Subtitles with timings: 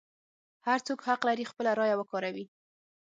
[0.67, 2.45] هر څوک حق لري خپله رایه وکاروي.